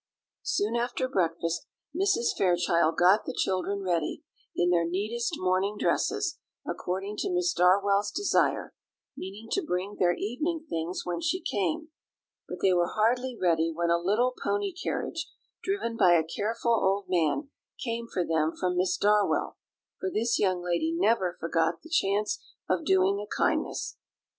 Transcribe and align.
Soon 0.41 0.75
after 0.75 1.07
breakfast 1.07 1.67
Mrs. 1.95 2.35
Fairchild 2.35 2.97
got 2.97 3.25
the 3.27 3.37
children 3.37 3.83
ready, 3.83 4.23
in 4.55 4.71
their 4.71 4.83
neatest 4.83 5.35
morning 5.37 5.75
dresses, 5.77 6.39
according 6.65 7.17
to 7.17 7.29
Miss 7.29 7.53
Darwell's 7.53 8.09
desire; 8.09 8.73
meaning 9.15 9.47
to 9.51 9.61
bring 9.61 9.97
their 9.99 10.15
evening 10.15 10.65
things 10.67 11.03
when 11.05 11.21
she 11.21 11.39
came. 11.39 11.89
But 12.49 12.61
they 12.63 12.73
were 12.73 12.95
hardly 12.95 13.37
ready 13.39 13.71
when 13.71 13.91
a 13.91 13.99
little 13.99 14.33
pony 14.43 14.73
carriage, 14.73 15.29
driven 15.63 15.97
by 15.97 16.13
a 16.13 16.23
careful 16.25 16.73
old 16.83 17.05
man, 17.07 17.51
came 17.83 18.07
for 18.11 18.25
them 18.25 18.53
from 18.59 18.75
Miss 18.77 18.97
Darwell; 18.97 19.57
for 19.99 20.09
this 20.09 20.39
young 20.39 20.63
lady 20.63 20.91
never 20.91 21.37
forgot 21.39 21.83
the 21.83 21.89
chance 21.91 22.43
of 22.67 22.85
doing 22.85 23.19
a 23.19 23.27
kindness. 23.27 23.97